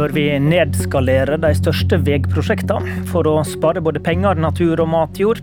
[0.00, 5.42] Bør vi nedskalere de største veiprosjektene for å spare både penger, natur og matjord?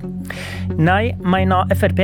[0.81, 1.99] Nei, mener Frp.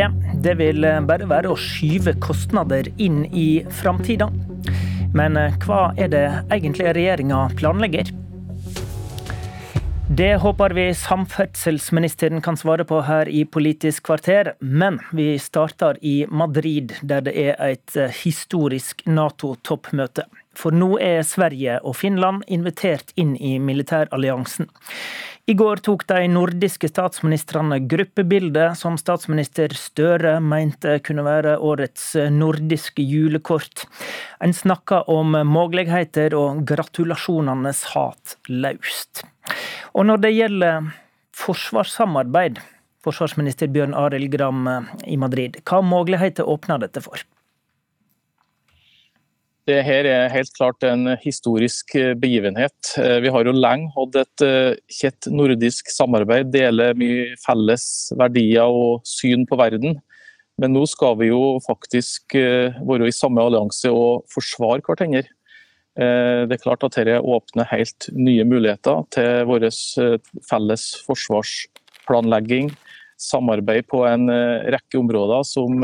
[0.46, 4.28] Det vil bare være å skyve kostnader inn i framtida.
[5.18, 6.22] Men hva er det
[6.54, 8.14] egentlig regjeringa planlegger?
[10.14, 14.54] Det håper vi samferdselsministeren kan svare på her i Politisk kvarter.
[14.62, 20.30] Men vi starter i Madrid, der det er et historisk Nato-toppmøte.
[20.58, 24.70] For nå er Sverige og Finland invitert inn i militæralliansen.
[25.46, 33.04] I går tok de nordiske statsministrene gruppebilde, som statsminister Støre mente kunne være årets nordiske
[33.04, 33.84] julekort.
[34.40, 39.26] En snakka om muligheter, og gratulasjonenes hat løst.
[39.92, 40.88] Og når det gjelder
[41.36, 42.64] forsvarssamarbeid,
[43.04, 44.64] forsvarsminister Bjørn Arild Gram
[45.04, 47.20] i Madrid, hva muligheter åpner dette for?
[49.64, 52.90] Det her er helt klart en historisk begivenhet.
[53.24, 54.44] Vi har jo lenge hatt et
[54.92, 57.86] kjett nordisk samarbeid, deler mye felles
[58.20, 60.02] verdier og syn på verden.
[60.60, 65.24] Men nå skal vi jo faktisk være i samme allianse og forsvare hverandre.
[65.96, 69.70] Det er klart at dette åpner helt nye muligheter til vår
[70.50, 72.74] felles forsvarsplanlegging,
[73.16, 74.28] samarbeid på en
[74.76, 75.80] rekke områder som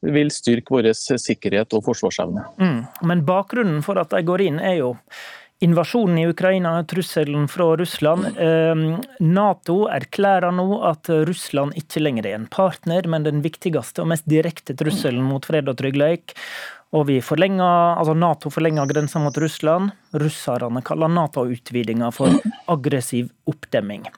[0.00, 2.46] vil styrke vår sikkerhet og forsvarsevne.
[2.60, 2.80] Mm.
[3.06, 4.94] Men bakgrunnen for at de går inn er jo
[5.60, 8.30] invasjonen i Ukraina, trusselen fra Russland.
[9.20, 14.24] Nato erklærer nå at Russland ikke lenger er en partner, men den viktigste og mest
[14.30, 16.32] direkte trusselen mot fred og trygghet.
[16.96, 19.92] Og vi forlenger, altså Nato forlenger grensa mot Russland.
[20.16, 22.40] Russerne kaller Nato-utvidinga for
[22.72, 24.08] aggressiv oppdemming.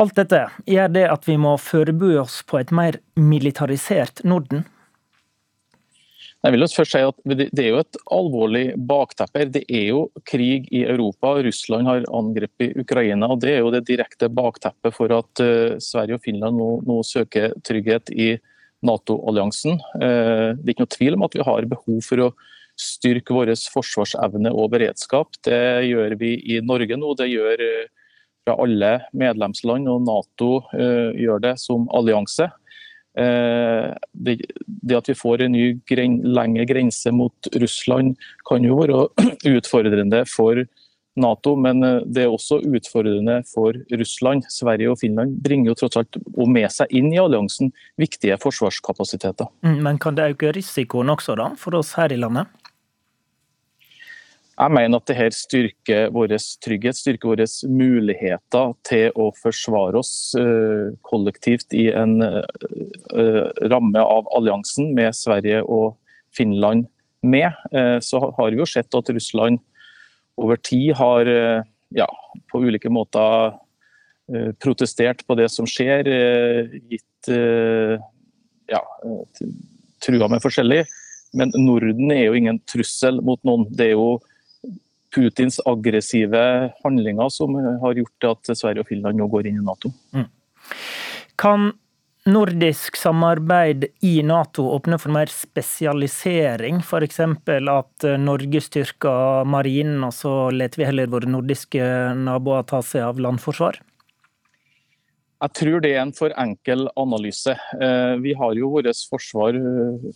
[0.00, 4.64] Alt dette gjør det at vi må forberede oss på et mer militarisert Norden.
[6.42, 9.44] Jeg vil først si at Det er jo et alvorlig bakteppe.
[9.46, 11.36] Det er jo krig i Europa.
[11.38, 13.28] Russland har angrepet Ukraina.
[13.30, 15.42] og Det er jo det direkte bakteppet for at
[15.78, 18.38] Sverige og Finland nå, nå søker trygghet i
[18.82, 19.78] Nato-alliansen.
[19.94, 22.32] Det er ikke noe tvil om at vi har behov for å
[22.74, 25.38] styrke vår forsvarsevne og beredskap.
[25.46, 27.14] Det gjør vi i Norge nå.
[27.14, 27.62] Det gjør
[28.42, 32.50] fra alle medlemsland, og Nato gjør det som allianse.
[33.12, 34.34] Det,
[34.64, 38.14] det, at vi får en ny gren, lengre grense mot Russland
[38.48, 39.02] kan jo være
[39.58, 40.62] utfordrende for
[41.20, 44.46] Nato, men det er også utfordrende for Russland.
[44.48, 49.50] Sverige og Finland bringer jo tross alt og med seg inn i alliansen viktige forsvarskapasiteter.
[49.60, 52.48] Men kan det øke risikoen også da, for oss her i landet?
[54.62, 60.36] Jeg mener at dette styrker vår trygghet, styrker våre muligheter til å forsvare oss
[61.08, 62.22] kollektivt i en
[63.72, 65.96] ramme av alliansen med Sverige og
[66.36, 66.86] Finland
[67.26, 67.50] med.
[68.06, 69.58] Så har vi jo sett at Russland
[70.38, 71.26] over tid har
[71.98, 72.08] ja,
[72.52, 73.58] på ulike måter
[74.62, 76.06] protestert på det som skjer,
[76.86, 77.34] gitt
[78.70, 78.82] ja,
[80.06, 80.84] trua med forskjellig.
[81.34, 83.66] Men Norden er jo ingen trussel mot noen.
[83.74, 84.20] Det er jo
[85.12, 86.42] Putins aggressive
[86.84, 89.92] handlinger som har gjort at Sverige og Finland nå går inn i Nato.
[90.16, 90.28] Mm.
[91.40, 91.72] Kan
[92.28, 96.80] nordisk samarbeid i Nato åpne for mer spesialisering?
[96.80, 97.20] F.eks.
[97.20, 101.82] at Norge styrker marinen, og så lar vi heller våre nordiske
[102.18, 103.80] naboer ta seg av landforsvar?
[105.42, 107.56] Jeg tror det er en for enkel analyse.
[108.22, 109.56] Vi har jo vårt forsvar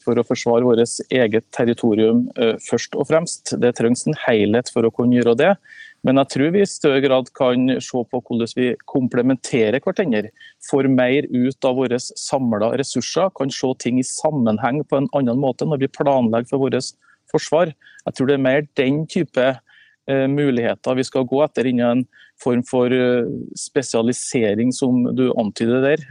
[0.05, 2.29] for å forsvare vårt eget territorium
[2.63, 3.57] først og fremst.
[3.59, 5.51] Det trengs en helhet for å kunne gjøre det.
[6.07, 10.31] Men jeg tror vi i større grad kan se på hvordan vi komplementerer hverandre.
[10.69, 15.43] Får mer ut av våre samla ressurser, kan se ting i sammenheng på en annen
[15.43, 16.95] måte når vi planlegger for vårt
[17.33, 17.75] forsvar.
[18.07, 19.49] Jeg tror det er mer den type
[20.07, 22.05] muligheter vi skal gå etter innen en
[22.43, 22.93] form for
[23.59, 26.05] spesialisering, som du antyder der.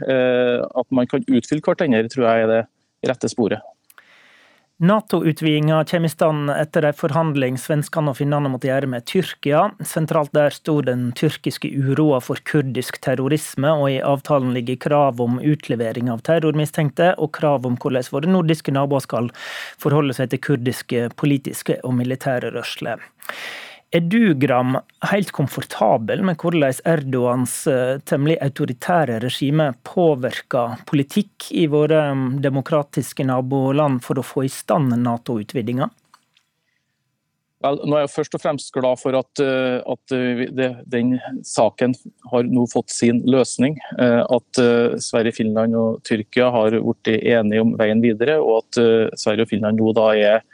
[0.68, 2.60] At man kan utfylle hverandre, tror jeg er det
[3.08, 3.64] rette sporet.
[4.76, 9.62] Nato-utvidinga kommer i stand etter en forhandling svenskene og finnene måtte gjøre med Tyrkia.
[9.80, 15.38] Sentralt der sto den tyrkiske uroa for kurdisk terrorisme, og i avtalen ligger krav om
[15.40, 19.32] utlevering av terrormistenkte, og krav om hvordan våre nordiske naboer skal
[19.80, 23.00] forholde seg til kurdiske politiske og militære rørsler.
[23.96, 24.74] Er du, Gram,
[25.08, 27.52] helt komfortabel med hvordan Erdogans
[28.04, 32.10] temmelig autoritære regime påvirker politikk i våre
[32.44, 35.88] demokratiske naboland for å få i stand Nato-utvidinga?
[37.64, 40.16] Vel, nå er jeg først og fremst glad for at, at
[40.58, 41.14] det, den
[41.46, 41.96] saken
[42.34, 43.78] har nå fått sin løsning.
[43.96, 44.60] At
[45.00, 48.82] Sverige, Finland og Tyrkia har blitt enige om veien videre, og at
[49.16, 50.44] Sverige og Finland nå da er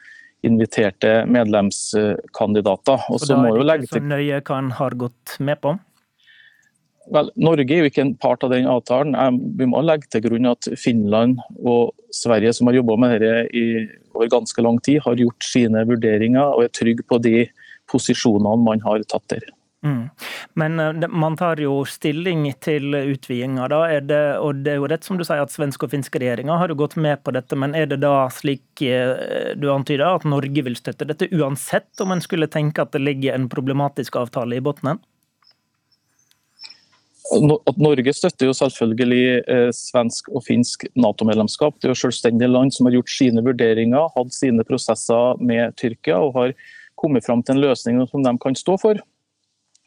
[0.47, 3.09] inviterte medlemskandidater.
[3.13, 4.01] Og så må jo legge til...
[4.01, 5.77] Så nøye hva han har gått med på?
[7.13, 9.41] Vel, Norge er jo ikke en part av den avtalen.
[9.59, 13.65] Vi må legge til grunn at Finland og Sverige, som har jobba med dette i
[14.13, 17.47] over ganske lang tid, har gjort sine vurderinger og er trygge på de
[17.91, 19.51] posisjonene man har tatt der.
[19.83, 20.11] Mm.
[20.55, 23.81] Men eh, man tar jo stilling til utvidinga, da.
[23.91, 26.61] Er det, og det er jo rett som du sier at svenske og finske regjeringer
[26.61, 30.29] har jo gått med på dette, men er det da slik eh, du antyder, at
[30.29, 34.61] Norge vil støtte dette uansett om en skulle tenke at det ligger en problematisk avtale
[34.61, 35.03] i bunnen?
[37.33, 41.79] At Norge støtter jo selvfølgelig eh, svensk og finsk Nato-medlemskap.
[41.81, 46.21] Det er jo selvstendige land som har gjort sine vurderinger, hatt sine prosesser med Tyrkia
[46.21, 46.55] og har
[47.01, 49.01] kommet fram til en løsning som de kan stå for.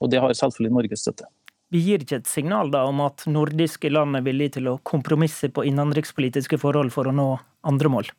[0.03, 1.27] Og det har selvfølgelig Norges støtte.
[1.73, 5.49] Vi gir ikke et signal da om at nordiske land er villige til å kompromisse
[5.51, 7.29] på innenrikspolitiske forhold for å nå
[7.65, 8.11] andre mål?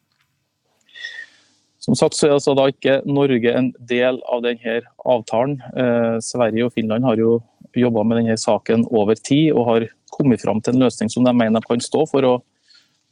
[1.86, 5.60] Som sagt så er altså da ikke Norge en del av denne avtalen.
[5.78, 7.38] Eh, Sverige og Finland har jo
[7.76, 11.34] jobba med denne saken over tid og har kommet fram til en løsning som de
[11.36, 12.26] mener de kan stå for.
[12.26, 12.42] og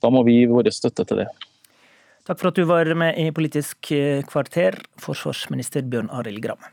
[0.03, 1.29] Da må vi gi vår støtte til det.
[2.27, 3.93] Takk for at du var med i Politisk
[4.27, 6.73] kvarter, forsvarsminister Bjørn Arild Gram.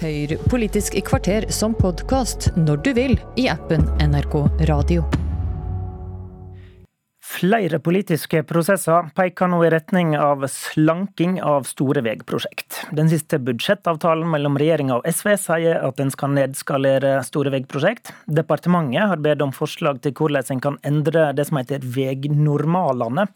[0.00, 4.40] Hør Politisk kvarter som podkast når du vil i appen NRK
[4.70, 5.23] Radio.
[7.34, 12.76] Flere politiske prosesser peker nå i retning av slanking av store veiprosjekt.
[12.94, 18.12] Den siste budsjettavtalen mellom regjeringa og SV sier at en skal nedskalere store veiprosjekt.
[18.30, 23.26] Departementet har bedt om forslag til hvordan en kan endre det som heter veinormalene,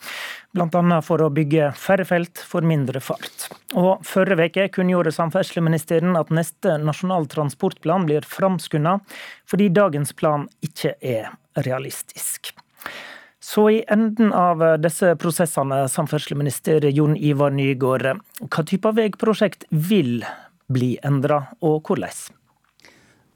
[0.54, 1.00] bl.a.
[1.02, 3.48] for å bygge færre felt for mindre fart.
[3.74, 9.00] Og Forrige uke kunngjorde samferdselsministeren at neste Nasjonal transportplan blir framskunda,
[9.48, 11.34] fordi dagens plan ikke er
[11.66, 12.54] realistisk.
[13.48, 18.10] Så i enden av eh, disse prosessene, samferdselsminister Jon Ivar Nygård,
[18.44, 20.20] hva type veiprosjekt vil
[20.68, 22.12] bli endra, og hvordan?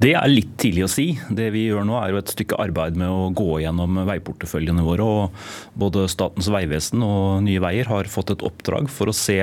[0.02, 1.04] Det er litt tidlig å si.
[1.30, 5.04] Det vi gjør nå er jo et stykke arbeid med å gå gjennom veiporteføljene våre.
[5.04, 9.36] og Både Statens vegvesen og Nye Veier har fått et oppdrag for å se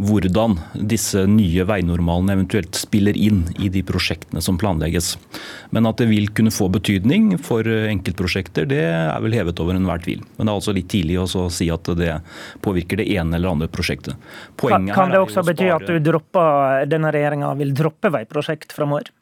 [0.00, 0.56] hvordan
[0.88, 5.16] disse nye veinormalene eventuelt spiller inn i de prosjektene som planlegges.
[5.76, 10.00] Men at det vil kunne få betydning for enkeltprosjekter, det er vel hevet over enhver
[10.06, 10.24] tvil.
[10.38, 12.16] Men det er altså litt tidlig å si at det
[12.64, 14.16] påvirker det ene eller andre prosjektet.
[14.56, 19.12] Poenget kan det også bety at du dropper, denne regjeringa vil droppe veiprosjekt framover?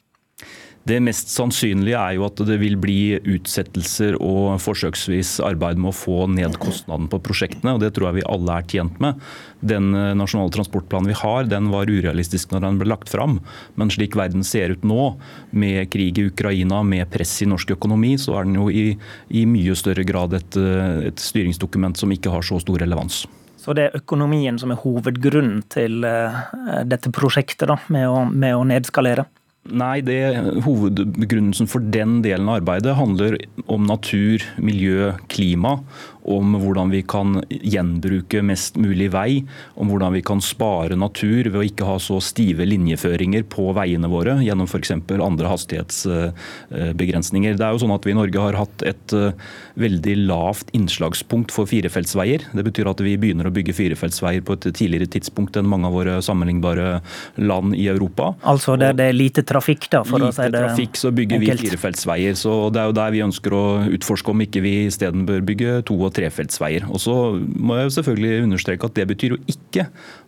[0.87, 5.95] Det mest sannsynlige er jo at det vil bli utsettelser og forsøksvis arbeid med å
[5.95, 7.73] få ned kostnaden på prosjektene.
[7.75, 9.17] og Det tror jeg vi alle er tjent med.
[9.59, 13.39] Den eh, nasjonale transportplanen vi har, den var urealistisk når den ble lagt fram.
[13.75, 15.09] Men slik verden ser ut nå,
[15.51, 18.85] med krig i Ukraina, med press i norsk økonomi, så er den jo i,
[19.27, 23.25] i mye større grad et, eh, et styringsdokument som ikke har så stor relevans.
[23.59, 26.39] Så det er økonomien som er hovedgrunnen til eh,
[26.87, 29.27] dette prosjektet, da, med å, med å nedskalere?
[29.67, 30.19] Nei, det,
[30.65, 33.37] Hovedbegrunnelsen for den delen av arbeidet handler
[33.67, 35.77] om natur, miljø, klima
[36.27, 39.45] om hvordan vi kan gjenbruke mest mulig vei,
[39.79, 44.09] om hvordan vi kan spare natur ved å ikke ha så stive linjeføringer på veiene
[44.11, 44.91] våre gjennom f.eks.
[45.15, 47.57] andre hastighetsbegrensninger.
[47.57, 49.33] Det er jo sånn at Vi i Norge har hatt et eh,
[49.79, 52.41] veldig lavt innslagspunkt for firefeltsveier.
[52.55, 55.95] Det betyr at vi begynner å bygge firefeltsveier på et tidligere tidspunkt enn mange av
[55.95, 57.01] våre sammenlignbare
[57.39, 58.33] land i Europa.
[58.47, 59.56] Altså der det er lite trafikk,
[59.91, 62.37] da, for å si det trafikk, så bygger vi firefeltsveier.
[62.39, 63.63] Så det er jo der vi ønsker å
[63.97, 66.87] utforske om ikke vi isteden bør bygge to- og trefeltsveier.
[66.89, 69.83] Og så må jeg selvfølgelig understreke at Det betyr jo ikke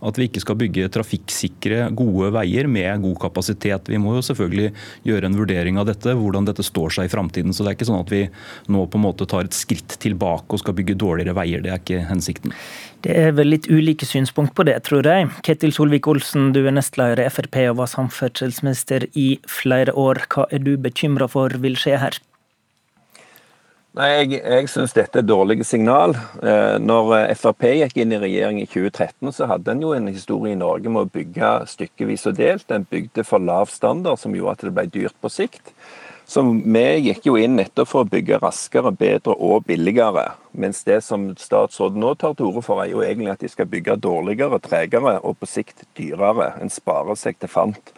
[0.05, 3.89] at vi ikke skal bygge trafikksikre, gode veier med god kapasitet.
[3.89, 4.73] Vi må jo selvfølgelig
[5.07, 7.55] gjøre en vurdering av dette, hvordan dette står seg i framtiden.
[7.55, 8.27] Så det er ikke sånn at vi
[8.69, 11.63] nå på en måte tar et skritt tilbake og skal bygge dårligere veier.
[11.65, 12.53] Det er ikke hensikten.
[12.99, 15.29] Det er vel litt ulike synspunkt på det, tror jeg.
[15.47, 20.25] Ketil Solvik-Olsen, du er nestleder i Frp og var samferdselsminister i flere år.
[20.27, 22.19] Hva er du bekymra for vil skje her?
[23.97, 26.11] Nei, Jeg, jeg syns dette er et dårlig signal.
[26.45, 30.11] Eh, når eh, Frp gikk inn i regjering i 2013, så hadde en jo en
[30.11, 32.69] historie i Norge med å bygge stykkevis og delt.
[32.69, 35.73] En bygde for lav standard, som gjorde at det ble dyrt på sikt.
[36.29, 40.27] Så vi gikk jo inn nettopp for å bygge raskere, bedre og billigere.
[40.53, 43.71] Mens det som statsråden nå tar til orde for, er jo egentlig at de skal
[43.71, 46.51] bygge dårligere, tregere og på sikt dyrere.
[46.61, 47.89] En sparer seg til fant.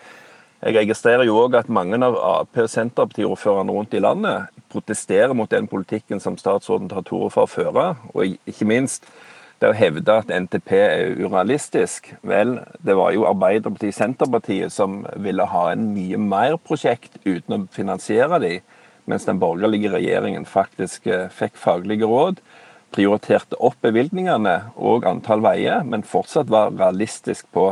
[0.61, 5.49] Jeg registrerer jo òg at mange av Ap- og Senterparti-ordførerne rundt i landet protesterer mot
[5.49, 7.85] den politikken som statsråden tar til orde for å føre.
[8.13, 9.09] Og ikke minst
[9.61, 12.11] det å hevde at NTP er urealistisk.
[12.21, 17.63] Vel, det var jo Arbeiderpartiet Senterpartiet som ville ha en mye mer prosjekt uten å
[17.73, 18.55] finansiere de,
[19.09, 22.41] mens den borgerlige regjeringen faktisk eh, fikk faglige råd
[22.91, 27.71] prioriterte opp bevilgningene og antall veier, men fortsatt var realistisk på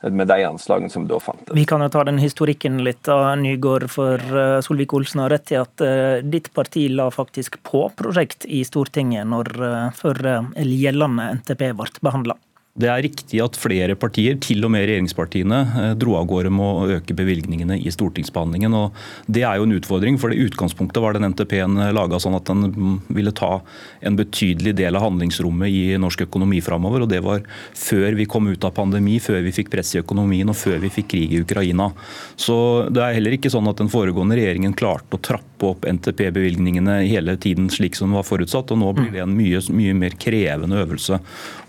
[0.00, 1.54] med de anslagene som da fantes.
[1.54, 5.58] Vi kan jo ta den historikken litt av Nygård, for eh, Solvik-Olsen har rett i
[5.58, 10.22] at uh, ditt parti la faktisk på prosjekt i Stortinget når, uh, før
[10.54, 12.38] gjeldende NTP ble behandla.
[12.78, 16.62] Det er riktig at flere partier, til og med regjeringspartiene, eh, dro av gårde med
[16.62, 18.74] å øke bevilgningene i stortingsbehandlingen.
[18.74, 18.92] og
[19.26, 23.00] Det er jo en utfordring, for i utgangspunktet var den NTP-en laga sånn at den
[23.08, 23.62] ville ta
[24.00, 27.02] en betydelig del av handlingsrommet i norsk økonomi framover.
[27.02, 27.42] Og det var
[27.74, 30.88] før vi kom ut av pandemi, før vi fikk press i økonomien og før vi
[30.88, 31.92] fikk krig i Ukraina.
[32.36, 37.00] Så det er heller ikke sånn at den foregående regjeringen klarte å trappe opp NTP-bevilgningene
[37.08, 40.82] hele tiden slik som var forutsatt, og nå blir det en mye, mye mer krevende
[40.82, 41.18] øvelse.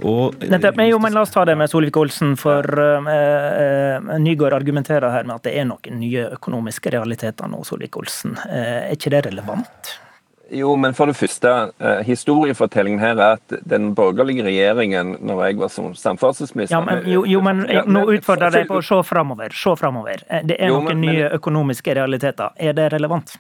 [0.04, 4.58] Og, Nettopp, men jo, men la oss ta det med Solvik-Olsen, for uh, uh, Nygaard
[4.60, 8.38] argumenterer her med at det er noen nye økonomiske realiteter nå, Solvik-Olsen.
[8.46, 9.98] Uh, er ikke det relevant?
[10.52, 11.50] Jo, men for det første,
[12.08, 17.22] historiefortellingen her er at den borgerlige regjeringen, når jeg var som samferdselsminister ja, men, Jo,
[17.30, 19.54] jo men nå utfordrer jeg deg på å se framover.
[19.54, 20.24] Se framover.
[20.50, 22.58] Det er jo, noen men, nye økonomiske realiteter.
[22.58, 23.38] Er det relevant?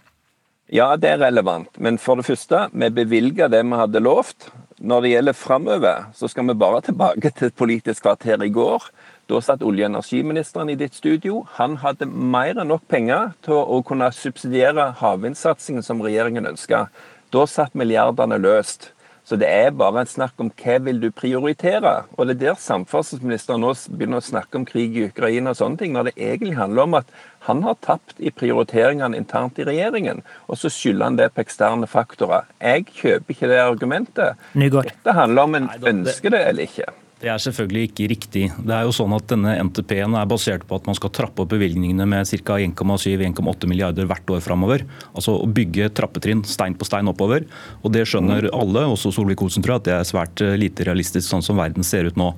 [0.69, 1.71] Ja, det er relevant.
[1.81, 4.51] Men for det første, vi bevilger det vi hadde lovt.
[4.79, 8.85] Når det gjelder framover, så skal vi bare tilbake til Politisk kvarter i går.
[9.29, 11.47] Da satt olje- og energiministeren i ditt studio.
[11.57, 16.87] Han hadde mer enn nok penger til å kunne subsidiere havvindsatsingen som regjeringen ønska.
[17.33, 18.91] Da satt milliardene løst.
[19.29, 21.91] Så det er bare et snakk om hva vil du prioritere.
[22.17, 25.77] Og det er der samferdselsministeren nå begynner å snakke om krig i Ukraina og sånne
[25.77, 27.11] ting, når det egentlig handler om at
[27.45, 30.23] han har tapt i prioriteringene internt i regjeringen.
[30.49, 32.49] Og så skylder han det på eksterne faktorer.
[32.57, 34.49] Jeg kjøper ikke det argumentet.
[34.57, 34.89] Nygaard.
[34.89, 36.89] Dette handler om en ønsker det eller ikke.
[37.19, 38.41] Det er selvfølgelig ikke riktig.
[38.63, 41.49] Det er jo sånn at Denne NTP-en er basert på at man skal trappe opp
[41.51, 42.55] bevilgningene med ca.
[42.63, 44.85] 1,7-1,8 milliarder hvert år framover.
[45.11, 47.43] Altså å bygge trappetrinn stein på stein oppover.
[47.83, 51.27] Og Det skjønner alle, også Solvik-Olsen tror jeg, at det er svært eh, lite realistisk
[51.27, 52.29] sånn som verden ser ut nå.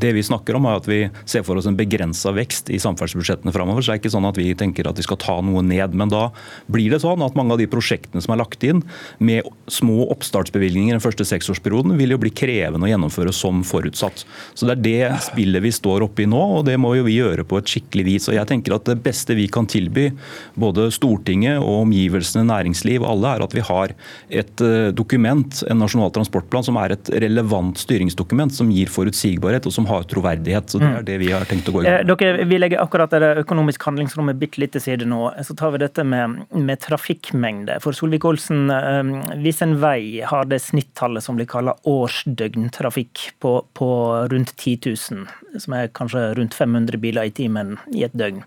[0.00, 3.52] Det vi snakker om er at vi ser for oss en begrensa vekst i samferdselsbudsjettene
[3.52, 3.84] framover.
[3.84, 5.92] Så det er ikke sånn at vi tenker at vi skal ta noe ned.
[5.92, 6.30] Men da
[6.72, 8.80] blir det sånn at mange av de prosjektene som er lagt inn
[9.20, 14.24] med små oppstartsbevilgninger den første seksårsperioden, vil jo bli krevende å gjennomføre som forutsatt.
[14.54, 17.18] Så Det er det spillet vi står oppe i nå, og det må jo vi
[17.18, 18.28] gjøre på et skikkelig vis.
[18.30, 20.10] Og jeg tenker at Det beste vi kan tilby
[20.58, 23.94] både Stortinget og omgivelsene, næringsliv, alle, er at vi har
[24.28, 29.74] et eh, dokument, en nasjonal transportplan, som er et relevant styringsdokument, som gir forutsigbarhet og
[29.74, 30.70] som har troverdighet.
[30.70, 32.10] Så Det er det vi har tenkt å gå i gang med.
[32.10, 35.22] Eh, dere, vi legger akkurat det økonomiske handlingsrommet bitte litt til side nå.
[35.46, 37.80] Så tar vi dette med, med trafikkmengde.
[37.84, 43.90] For Solvik-Olsen, eh, hvis en vei har det snittallet som blir kalt årsdøgntrafikk på, på
[44.28, 45.26] rundt 10 000,
[45.62, 48.42] som er kanskje rundt 500 biler i timen i et døgn.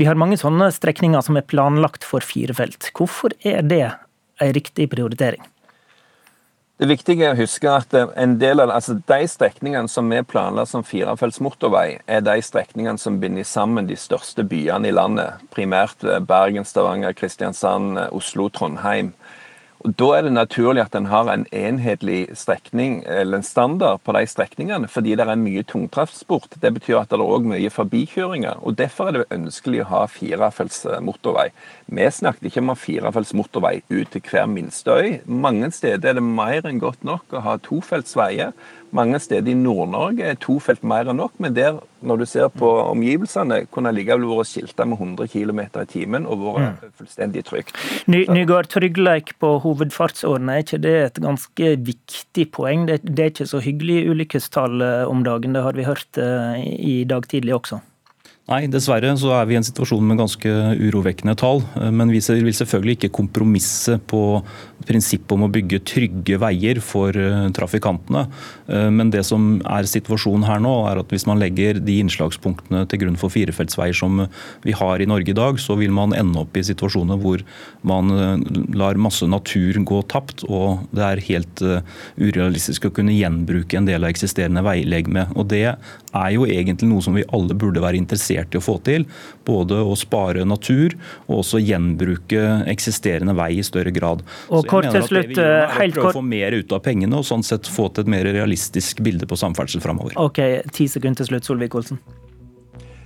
[0.00, 2.90] Vi har mange sånne strekninger som er planlagt for firefelt.
[2.96, 3.84] Hvorfor er det
[4.40, 5.44] en riktig prioritering?
[6.82, 10.72] Det viktige er å huske at en del av altså de strekningene som er planlagt
[10.72, 15.44] som firefelts motorvei, er de strekningene som binder sammen de største byene i landet.
[15.54, 19.12] Primært Bergen, Stavanger, Kristiansand, Oslo, Trondheim.
[19.82, 24.12] Og Da er det naturlig at en har en enhetlig strekning, eller en standard på
[24.14, 26.54] de strekningene, fordi det er mye tungtransport.
[26.62, 28.62] Det betyr at det er òg mye forbikjøringer.
[28.62, 31.48] og Derfor er det ønskelig å ha firefelts motorvei.
[31.86, 35.18] Vi snakket ikke om å ha firefelts motorvei ut til hver minste øy.
[35.26, 38.54] Mange steder er det mer enn godt nok å ha tofelts veier.
[38.92, 42.50] Mange steder i Nord-Norge er to felt mer enn nok, men der, når du ser
[42.52, 46.92] på omgivelsene, kunne likevel vært skilta med 100 km i timen og vært mm.
[47.00, 47.72] fullstendig trygt.
[48.12, 52.84] Ny, Nygaard, trygghet på hovedfartsårene, er ikke det et ganske viktig poeng?
[52.90, 56.60] Det, det er ikke så hyggelig ulykkestall eh, om dagen, det har vi hørt eh,
[56.76, 57.80] i dag tidlig også?
[58.50, 60.50] Nei, dessverre så er vi i en situasjon med ganske
[60.82, 61.60] urovekkende tall.
[61.78, 64.42] Eh, men vi vil selvfølgelig ikke kompromisse på
[64.82, 68.24] prinsippet om å bygge trygge veier for eh, trafikantene.
[68.66, 72.82] Eh, men det som er situasjonen her nå, er at hvis man legger de innslagspunktene
[72.90, 74.24] til grunn for firefeltsveier som
[74.66, 77.46] vi har i Norge i dag, så vil man ende opp i situasjoner hvor
[77.86, 78.10] man
[78.74, 81.62] lar masse natur gå tapt, og det er helt
[82.18, 85.28] urealistisk å kunne gjenbruke en del av eksisterende veilegeme.
[85.38, 88.64] Og det er jo egentlig noe som vi alle burde være interessert interessert i å
[88.64, 89.06] få til.
[89.44, 90.96] Både å spare natur
[91.28, 94.22] og også gjenbruke eksisterende vei i større grad.
[94.50, 96.12] Og kort til slutt, helt kort...
[96.12, 99.02] Prøve å få mer ut av pengene og sånn sett få til et mer realistisk
[99.02, 100.16] bilde på samferdsel framover.
[100.16, 100.40] Ok,
[100.72, 102.00] ti sekunder til slutt, Solvik-Olsen.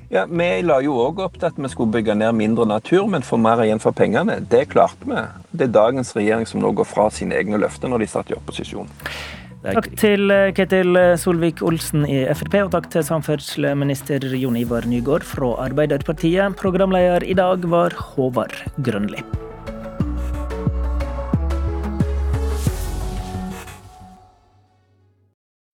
[0.08, 3.26] Ja, Vi la jo òg opp til at vi skulle bygge ned mindre natur, men
[3.26, 4.38] få mer igjen for pengene.
[4.38, 5.24] Det klarte vi.
[5.50, 8.36] Det er dagens regjering som nå går fra sine egne løfter når de satt i
[8.38, 8.86] opposisjon.
[9.64, 15.54] Takk til eh, Ketil Solvik-Olsen i Frp, og takk til samferdselsminister Jon Ivar Nygård fra
[15.64, 16.58] Arbeiderpartiet.
[16.60, 19.24] Programleder i dag var Håvard Grønli.